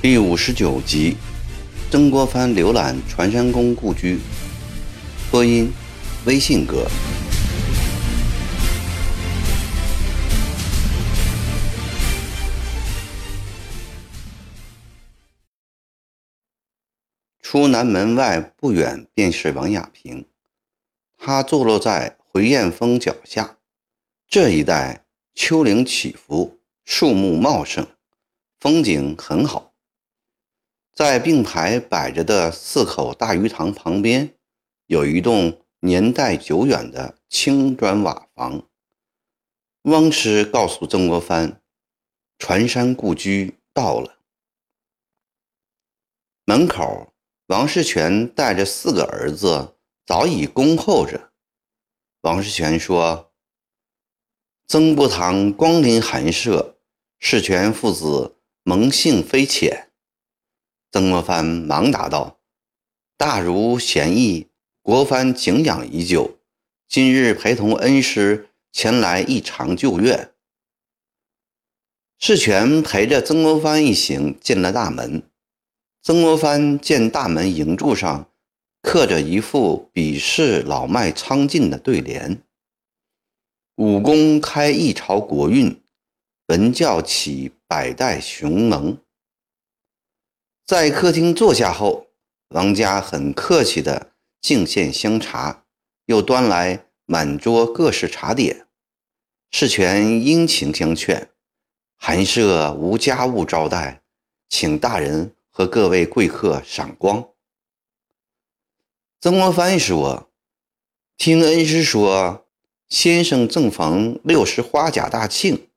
[0.00, 1.16] 第五十九集，
[1.90, 4.18] 曾国藩浏览船山公故居。
[5.30, 5.70] 播音：
[6.24, 6.86] 微信哥。
[17.50, 20.28] 出南门外不远便是王亚平，
[21.16, 23.56] 他坐落在回雁峰脚下。
[24.26, 27.86] 这一带丘陵起伏，树木茂盛，
[28.60, 29.72] 风景很好。
[30.92, 34.34] 在并排摆着的四口大鱼塘旁边，
[34.84, 38.68] 有一栋年代久远的青砖瓦房。
[39.84, 41.62] 汪师告诉曾国藩，
[42.38, 44.18] 船山故居到了。
[46.44, 47.14] 门口，
[47.48, 51.32] 王世全带着四个儿子早已恭候着。
[52.20, 53.32] 王世全说
[54.68, 56.76] ：“曾伯堂光临寒舍，
[57.18, 59.88] 世全父子蒙幸非浅。”
[60.92, 62.38] 曾国藩忙答道
[63.16, 64.48] ：“大儒贤义，
[64.82, 66.38] 国藩敬仰已久，
[66.86, 70.34] 今日陪同恩师前来一偿旧愿。”
[72.20, 75.22] 世权陪着曾国藩一行进了大门。
[76.02, 78.30] 曾国藩见大门楹柱上
[78.82, 82.42] 刻着一副笔势老迈苍劲的对联
[83.76, 85.80] ：“武功开一朝国运，
[86.46, 88.98] 文教起百代雄能。”
[90.64, 92.06] 在客厅坐下后，
[92.50, 95.64] 王家很客气地敬献香茶，
[96.06, 98.66] 又端来满桌各式茶点。
[99.50, 101.30] 世权殷勤相劝
[101.96, 104.02] ：“寒舍无家务招待，
[104.48, 107.30] 请大人和各位贵客赏光。”
[109.20, 110.30] 曾国藩说
[111.18, 112.46] ：“听恩师说，
[112.88, 115.68] 先生正逢六十花甲大庆，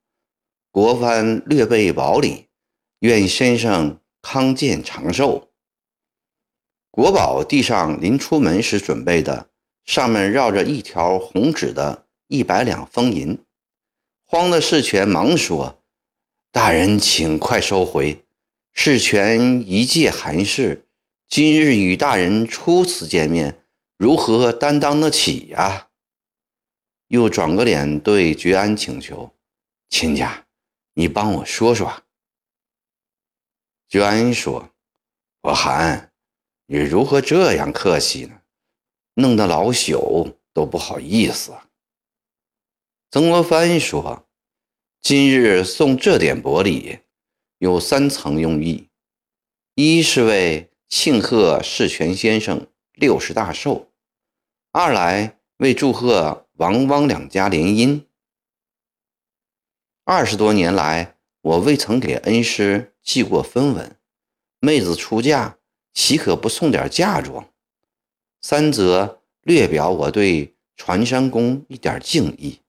[0.70, 2.46] 国藩略备薄礼，
[3.00, 5.50] 愿先生。”康健长寿。
[6.92, 9.50] 国宝递上临出门时准备的，
[9.84, 13.44] 上面绕着一条红纸的一百两封银。
[14.24, 15.82] 慌的世权忙说
[16.54, 18.24] ：“大人请快收回。
[18.74, 20.88] 事权一介寒士，
[21.28, 23.64] 今日与大人初次见面，
[23.98, 25.90] 如何担当得起呀？”
[27.10, 29.36] 又转个脸对觉安请求
[29.90, 30.46] ：“亲家，
[30.94, 32.04] 你帮我说说。”
[33.90, 34.72] 觉安说
[35.44, 36.14] ：“我涵，
[36.68, 38.42] 你如何这样客气呢？
[39.16, 41.54] 弄得老朽都不好意思。”
[43.12, 44.26] 曾国藩说
[45.04, 47.00] ：“今日送这点薄礼，
[47.62, 48.88] 有三层用意：
[49.76, 53.86] 一是为庆贺世权先生六十大寿；
[54.72, 58.04] 二来为祝贺王汪两家联姻。
[60.06, 63.96] 二十多年来，我未曾给恩师。”寄过分文，
[64.60, 65.58] 妹子出嫁，
[65.94, 67.48] 岂可不送点嫁妆？
[68.42, 72.60] 三则略表我对传山公一点敬意。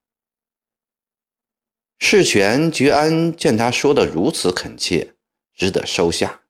[2.04, 5.14] 世权觉安见他说的如此恳切，
[5.54, 6.42] 只得收下。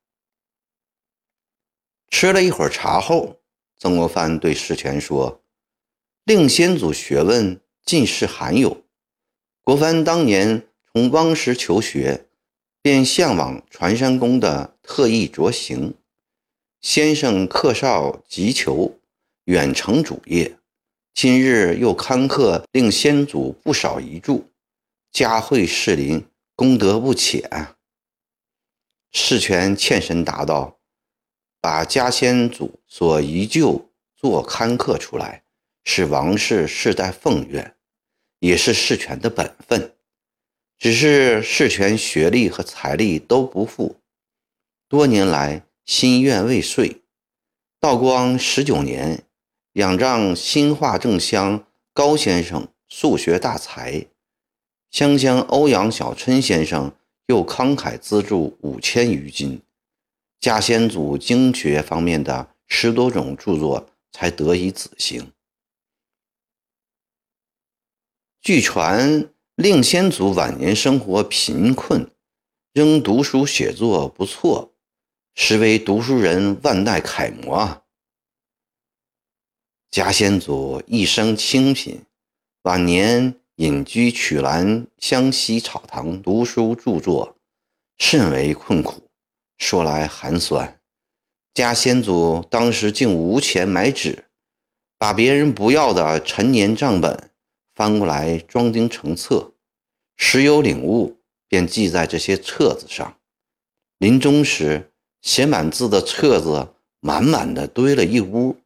[2.09, 3.39] 吃了一会儿茶后，
[3.77, 5.43] 曾国藩对世权说
[6.25, 8.83] ：“令先祖学问尽是罕有，
[9.61, 12.25] 国藩当年从汪师求学。”
[12.81, 15.93] 便向往传山公的特意着行，
[16.81, 18.99] 先生客少急求，
[19.45, 20.57] 远程主业。
[21.13, 24.41] 今日又刊刻令先祖不少遗著，
[25.13, 26.25] 嘉惠士林，
[26.55, 27.75] 功德不浅。
[29.11, 30.79] 世权欠身答道
[31.61, 35.43] ：“把家先祖所遗旧作刊刻出来，
[35.83, 37.75] 是王氏世代奉愿，
[38.39, 39.95] 也是世权的本分。”
[40.79, 43.97] 只是世权学历和财力都不富，
[44.89, 47.03] 多年来心愿未遂。
[47.79, 49.23] 道光十九年，
[49.73, 54.07] 仰仗新化正乡高先生数学大才，
[54.93, 56.95] 湘乡欧阳小春先生
[57.25, 59.59] 又慷慨资助五千余金，
[60.39, 65.33] 家先祖经学方面的十多种著作才得以子行。
[68.39, 69.29] 据传。
[69.55, 72.09] 令先祖晚年生活贫困，
[72.73, 74.73] 仍读书写作不错，
[75.35, 77.83] 实为读书人万代楷模啊。
[79.91, 82.03] 家先祖一生清贫，
[82.63, 87.37] 晚年隐居曲兰湘西草堂读书著作，
[87.99, 89.11] 甚为困苦。
[89.59, 90.81] 说来寒酸，
[91.53, 94.25] 家先祖当时竟无钱买纸，
[94.97, 97.29] 把别人不要的陈年账本
[97.75, 99.53] 翻过来装订成册，
[100.17, 103.19] 时有领悟，便记在这些册子上。
[103.99, 104.91] 临终时，
[105.21, 108.57] 写满字的册子满满的堆了一屋，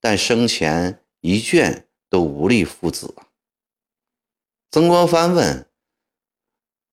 [0.00, 3.12] 但生前一卷都无力付子。
[4.72, 5.68] 曾国藩问：“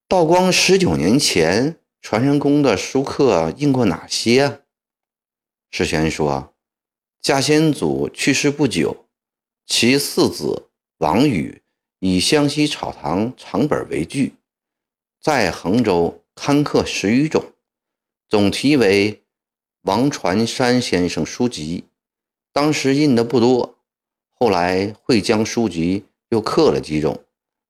[0.09, 4.63] 道光十九年前，传山公的书刻印过哪些？”
[5.69, 6.55] 世权说
[7.21, 9.05] ：“家先祖去世不久，
[9.67, 11.61] 其四子王宇
[11.99, 14.33] 以湘西草堂长本为据，
[15.21, 17.53] 在衡州刊刻十余种，
[18.27, 19.21] 总题为
[19.83, 21.83] 王传山先生书籍。
[22.51, 23.77] 当时印的不多，
[24.31, 27.23] 后来会将书籍又刻了几种。”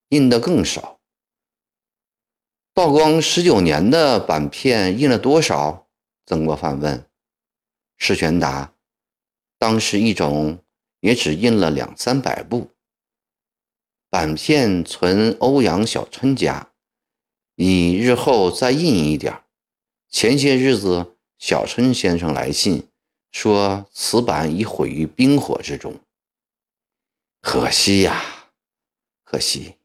[0.08, 0.98] 印的更少。
[2.74, 5.88] 道光十九年的版片印了多少？
[6.26, 7.04] 曾国藩问。
[7.96, 8.72] 释全答：
[9.58, 10.62] 当时一种
[11.00, 12.70] 也只印了两三百部。
[14.08, 16.70] 版片存欧阳小春家，
[17.56, 19.42] 以日后再印一点。
[20.08, 22.88] 前些日子，小春先生来信
[23.32, 26.00] 说，此版已毁于冰火之中。
[27.40, 28.22] 可惜呀，
[29.24, 29.77] 可惜。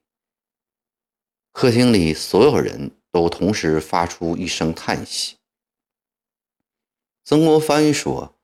[1.53, 5.35] 客厅里所有人都同时发出一声叹息。
[7.23, 8.35] 曾国藩说：“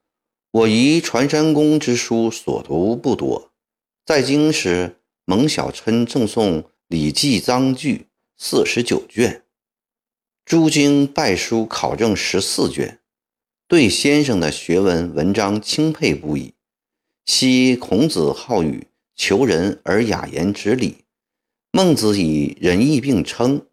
[0.51, 3.51] 我遗传山公之书所读不多，
[4.05, 8.07] 在京时，蒙小琛赠送《礼记》章句
[8.37, 9.43] 四十九卷，
[10.45, 12.99] 诸经拜书考证十四卷，
[13.67, 16.53] 对先生的学问文章钦佩不已。
[17.25, 21.05] 昔孔子好语，求人而雅言之礼。”
[21.71, 23.63] 孟子以仁义并称，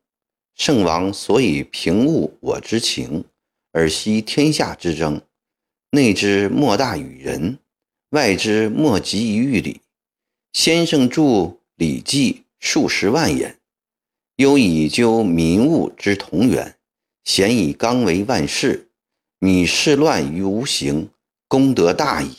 [0.54, 3.24] 圣王所以平物我之情，
[3.72, 5.22] 而息天下之争，
[5.92, 7.58] 内之莫大于仁，
[8.10, 9.80] 外之莫及于于礼。
[10.52, 11.22] 先生著
[11.76, 13.58] 《礼记》数十万言，
[14.36, 16.76] 忧以究民物之同源，
[17.24, 18.90] 贤以纲为万事，
[19.38, 21.08] 米事乱于无形，
[21.48, 22.36] 功德大矣。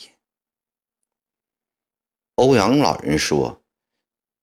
[2.36, 3.60] 欧阳老人说。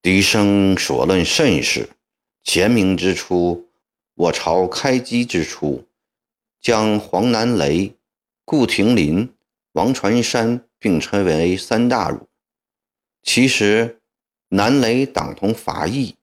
[0.06, 1.90] 笛声所论甚是。
[2.44, 3.68] 乾明之初，
[4.14, 5.84] 我朝开基之初，
[6.62, 7.92] 将黄南雷、
[8.44, 9.34] 顾廷林、
[9.72, 12.28] 王传山并称为三大儒。
[13.24, 14.00] 其实，
[14.50, 16.14] 南雷党同伐异，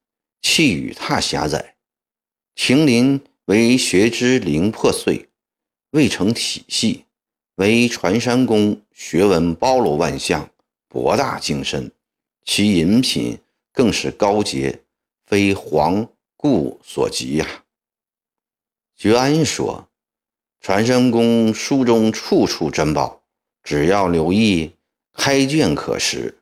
[0.41, 1.75] 气宇踏狭窄；
[2.55, 5.29] 廷林为学之灵破碎，
[5.91, 7.07] 未成体系；
[7.57, 10.49] 为传山公学问包罗万象，
[10.87, 11.91] 博大精深，
[12.45, 13.37] 其饮品。
[13.73, 14.83] 更是高洁，
[15.25, 17.65] 非皇故所及呀。
[18.95, 19.89] 觉安说
[20.61, 23.23] ：“传声公书中处处珍宝，
[23.63, 24.73] 只要留意，
[25.13, 26.39] 开卷可识。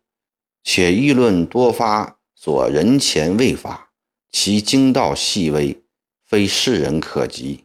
[0.65, 3.93] 且议论多发所人前未发，
[4.31, 5.83] 其精道细微，
[6.27, 7.65] 非世人可及。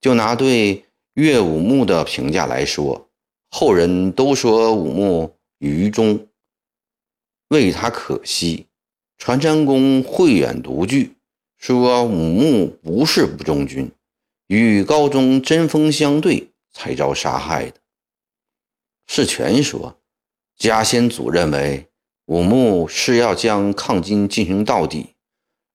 [0.00, 3.08] 就拿对岳武穆的评价来说，
[3.50, 6.26] 后人都说武穆愚忠，
[7.48, 8.66] 为他可惜。”
[9.18, 11.16] 传山公慧远独具，
[11.56, 13.90] 说武穆不是不忠君，
[14.46, 17.80] 与高宗针锋相对才遭杀害的。
[19.06, 19.98] 释权说，
[20.56, 21.86] 家先祖认为
[22.26, 25.14] 武穆是要将抗金进行到底，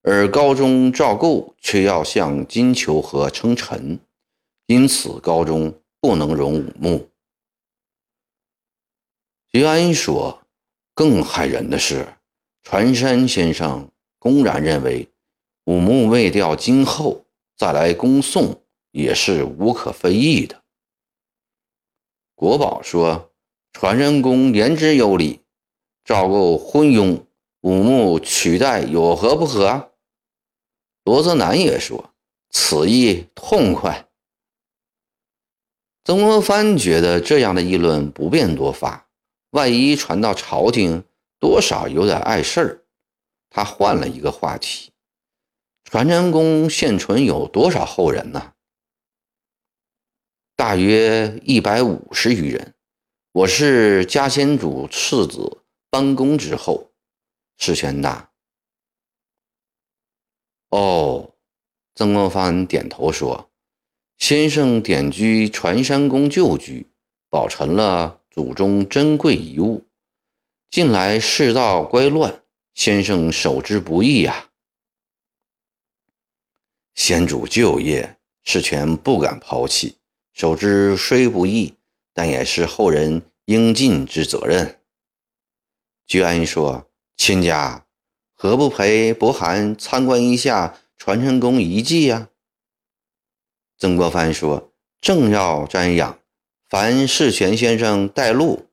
[0.04, 4.00] 而高宗赵构却要向金求和称臣，
[4.68, 7.10] 因此高宗不能容武穆。
[9.52, 10.44] 徐安说，
[10.94, 12.08] 更骇人的是。
[12.64, 13.90] 船山先生
[14.20, 15.10] 公然认为，
[15.66, 17.26] 武穆未调今后
[17.58, 20.62] 再来攻宋也是无可非议的。
[22.36, 23.32] 国宝说，
[23.74, 25.42] 传山公言之有理，
[26.06, 27.24] 赵构昏庸，
[27.62, 29.92] 武穆取代有何不可？
[31.04, 32.14] 罗泽南也说，
[32.52, 34.08] 此意痛快。
[36.04, 39.08] 曾国藩觉得这样的议论不便多发，
[39.50, 41.04] 万一传到朝廷。
[41.42, 42.86] 多少有点碍事儿，
[43.50, 44.92] 他换了一个话题：
[45.84, 48.54] 传山公现存有多少后人呢？
[50.56, 52.76] 大约一百五十余人。
[53.32, 56.92] 我是家先祖次子班公之后。
[57.58, 58.32] 世权大。
[60.70, 61.34] 哦，
[61.96, 63.50] 曾国藩点头说
[64.20, 66.88] ：“先生点居传山公旧居，
[67.30, 69.84] 保存了祖宗珍贵遗物。”
[70.72, 74.52] 近来世道乖乱，先生守之不易呀。
[76.96, 79.98] 先主旧业，事权不敢抛弃，
[80.32, 81.74] 守之虽不易，
[82.14, 84.80] 但也是后人应尽之责任。
[86.08, 87.86] 居安说：“亲家，
[88.34, 92.30] 何不陪伯涵参观一下传承宫遗迹呀？”
[93.78, 96.18] 曾国藩说：“正要瞻仰，
[96.70, 98.68] 烦世权先生带路。”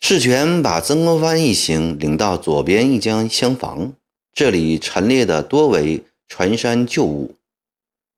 [0.00, 3.92] 世权把曾国藩一行领到左边一间厢房，
[4.32, 7.34] 这里陈列的多为船山旧物。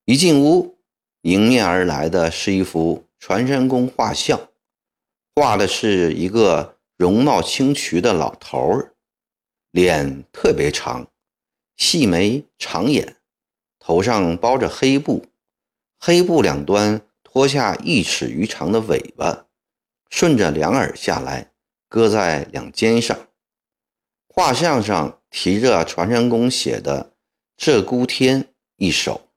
[0.05, 0.77] 一进屋，
[1.23, 4.39] 迎面而来的是一幅传山公画像，
[5.35, 8.93] 画的是一个容貌清癯的老头儿，
[9.73, 11.09] 脸特别长，
[11.77, 13.17] 细眉长眼，
[13.81, 15.25] 头上包着黑布，
[15.99, 19.47] 黑布两端拖下一尺余长的尾巴，
[20.11, 21.50] 顺着两耳下来，
[21.91, 23.29] 搁在两肩上。
[24.29, 27.13] 画像上提着传山公写的
[27.59, 29.29] “鹧鸪天”一首。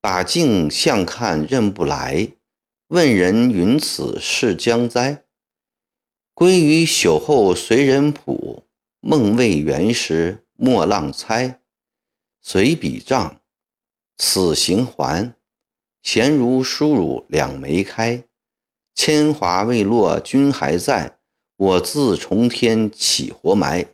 [0.00, 2.28] 把镜相看认不来，
[2.86, 5.24] 问人云此是将哉？
[6.34, 8.62] 归于朽后随人谱，
[9.00, 11.60] 梦未圆时莫浪猜。
[12.40, 13.40] 随笔账，
[14.16, 15.34] 此行还，
[16.00, 18.22] 闲如输入两眉开。
[18.98, 21.18] 铅华未落君还在，
[21.56, 23.86] 我自重天起活埋。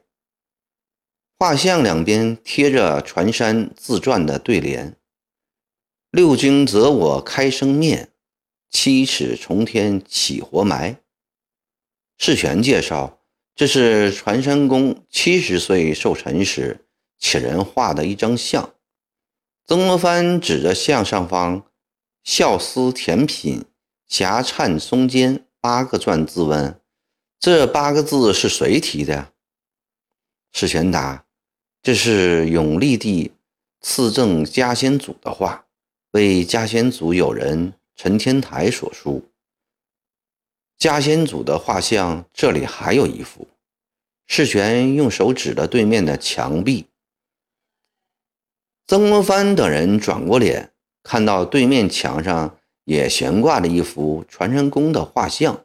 [1.39, 4.97] 画像两边贴着船山自传的对联。
[6.11, 8.13] 六经择我开生面，
[8.71, 10.97] 七尺重天起活埋。
[12.17, 13.21] 世权介绍，
[13.55, 16.87] 这是船山公七十岁寿辰时
[17.19, 18.73] 请人画的一张像。
[19.67, 21.67] 曾国藩指着像上方
[22.25, 23.67] “孝思甜品，
[24.07, 26.81] 夹颤松间”八个篆字问
[27.41, 29.33] ：“这八个字是谁提的？”
[30.53, 31.27] 世权答
[31.83, 33.33] ：“这是永历帝
[33.81, 35.67] 赐赠嘉先祖的画。”
[36.13, 39.29] 为嘉先祖友人陈天台所书。
[40.79, 43.49] 嘉先祖的画像这里还有一幅。
[44.29, 46.87] 世权用手指了对面的墙壁。
[48.87, 55.65] 曾国藩等人转过脸，看到对面墙上也悬挂着一幅传山公的画像，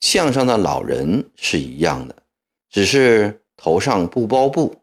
[0.00, 2.22] 像上的老人是一样的，
[2.70, 4.76] 只是头上不包布，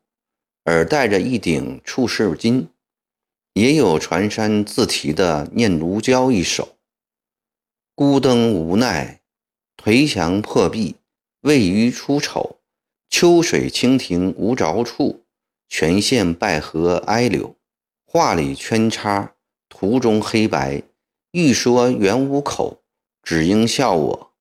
[0.64, 2.68] 而戴着一顶处士巾。
[3.54, 6.78] 也有传山自题的《念奴娇》一首
[7.96, 9.22] ：“孤灯无奈，
[9.76, 10.98] 颓墙破壁，
[11.42, 12.60] 未于出丑。
[13.10, 15.24] 秋水清庭无着处，
[15.70, 17.56] 全线败荷哀柳。
[18.06, 19.34] 画里圈叉，
[19.70, 20.84] 图中黑白。
[21.38, 22.82] 欲说原无口，
[23.22, 24.34] 只应笑我。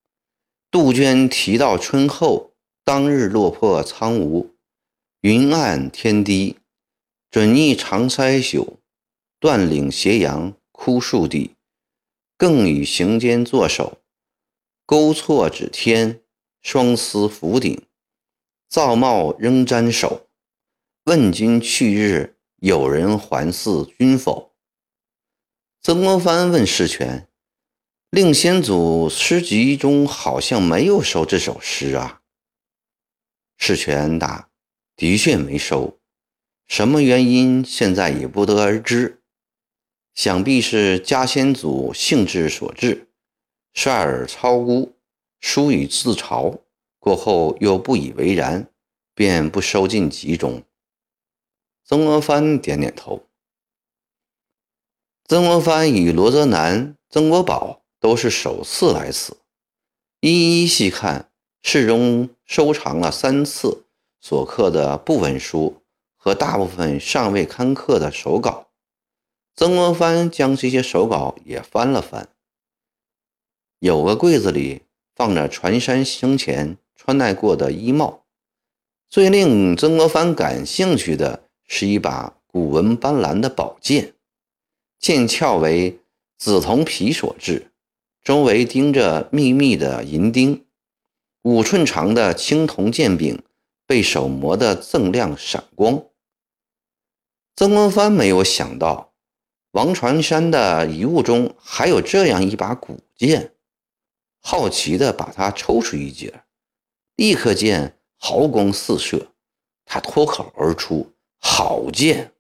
[0.70, 4.54] 杜鹃啼到春后，当日落魄苍梧。
[5.20, 6.56] 云暗天低，
[7.30, 8.78] 准逆长筛宿。”
[9.38, 11.50] 断岭斜阳枯树地，
[12.38, 13.98] 更与行间作手，
[14.86, 16.22] 勾错指天，
[16.62, 17.82] 双丝拂顶，
[18.70, 20.28] 造帽仍沾手。
[21.04, 24.55] 问君去日，有人还似君否？
[25.86, 27.28] 曾国藩问世权
[28.10, 32.22] ：“令先祖诗集中好像没有收这首诗啊？”
[33.56, 34.48] 世权答
[34.96, 35.96] ：“的确没收，
[36.66, 39.22] 什么原因，现在也不得而知。”
[40.12, 43.06] 想必是家先祖兴致所致，
[43.72, 44.96] 率尔超估，
[45.38, 46.62] 疏于自嘲，
[46.98, 48.68] 过后又不以为然，
[49.14, 50.64] 便不收进集中。
[51.84, 53.25] 曾国藩点点头。
[55.28, 59.36] 曾国藩与罗泽南、曾国宝都是首次来此，
[60.20, 61.30] 一一细看，
[61.62, 63.86] 室中收藏了三次
[64.20, 65.82] 所刻的部分书
[66.14, 68.68] 和大部分尚未刊刻的手稿。
[69.56, 72.28] 曾国藩将这些手稿也翻了翻，
[73.80, 74.82] 有个柜子里
[75.16, 78.22] 放着船山生前穿戴过的衣帽。
[79.10, 84.14] 最令曾国藩感兴趣的是一把古纹斑斓的宝剑，
[85.06, 86.00] 剑鞘为
[86.36, 87.70] 紫铜皮所制，
[88.24, 90.66] 周围钉着密密的银钉，
[91.42, 93.40] 五寸长的青铜剑柄
[93.86, 96.06] 被手磨得锃亮闪光。
[97.54, 99.12] 曾国藩没有想到。
[99.70, 103.52] 王传山的遗物中还有这样一把古剑，
[104.40, 106.42] 好奇地把它抽出一截，
[107.14, 109.28] 立刻见毫光四射，
[109.84, 112.32] 他脱口而出：“好剑！”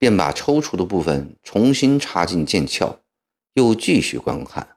[0.00, 2.98] 便把抽出的部分重新插进剑鞘，
[3.54, 4.76] 又继续观看。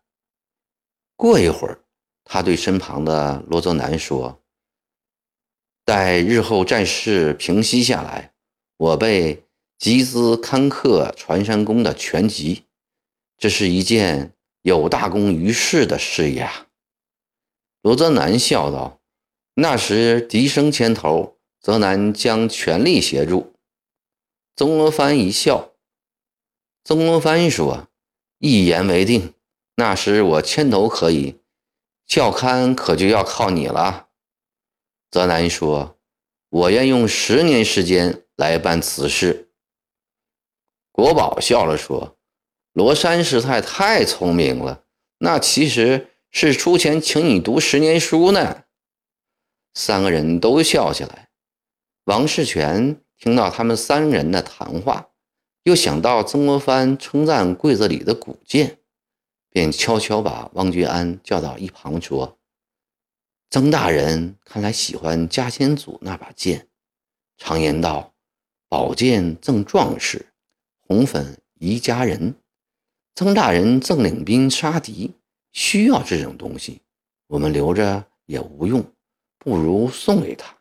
[1.16, 1.80] 过一会儿，
[2.24, 4.40] 他对身旁的罗泽南说
[5.84, 8.34] ：“待日后战事平息下来，
[8.78, 9.44] 我被。”
[9.80, 12.64] 集资刊刻传山公的全集，
[13.38, 16.68] 这是一件有大功于世的事业啊。”
[17.82, 19.02] 罗泽南笑道
[19.56, 23.53] ：“那时笛声牵头，泽南将全力协助。”
[24.56, 25.74] 曾国藩一笑。
[26.84, 27.88] 曾国藩说
[28.38, 29.34] ：“一言为定，
[29.78, 31.40] 那时我牵头可以，
[32.06, 34.10] 校刊可就要靠你了。”
[35.10, 35.98] 泽南说
[36.50, 39.50] ：“我愿用十年时间来办此事。”
[40.92, 42.18] 国宝笑了说
[42.74, 44.84] ：“罗山师太太聪明了，
[45.18, 48.66] 那其实是出钱请你读十年书呢。”
[49.74, 51.30] 三个人都笑起来。
[52.04, 53.03] 王世全。
[53.24, 55.08] 听到他们三人的谈话，
[55.64, 58.80] 又想到曾国藩称赞柜子里的古剑，
[59.50, 62.38] 便悄悄把汪觉安叫到一旁说
[63.50, 66.68] ：“曾大人看来喜欢家先祖那把剑。
[67.38, 68.14] 常言道，
[68.68, 70.34] 宝剑赠壮士，
[70.82, 72.36] 红粉宜佳人。
[73.16, 75.14] 曾大人赠领兵杀敌，
[75.54, 76.82] 需要这种东西，
[77.28, 78.84] 我们留着也无用，
[79.38, 80.54] 不如送给他。”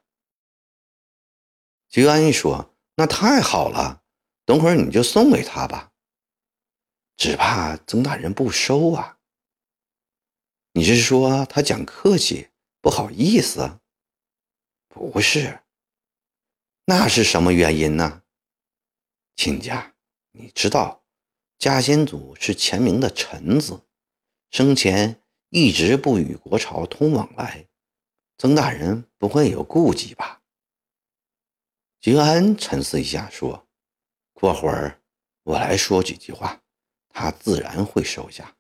[1.95, 4.03] 徐安一说：“那太好了，
[4.47, 5.93] 等会儿你就送给他吧。
[7.17, 9.19] 只怕曾大人不收啊。
[10.73, 12.49] 你是说他讲客气，
[12.81, 13.79] 不好意思？
[14.89, 15.61] 不是，
[16.87, 18.23] 那是什么原因呢？
[19.37, 19.95] 亲家，
[20.31, 21.05] 你知道，
[21.59, 23.83] 嘉先祖是前明的臣子，
[24.51, 27.69] 生前一直不与国朝通往来，
[28.39, 30.39] 曾大人不会有顾忌吧？”
[32.03, 33.65] 吉安沉思一下，说
[34.35, 35.01] ：“过会儿
[35.45, 36.61] 我来说几句话，
[37.09, 38.53] 他自然会收下。”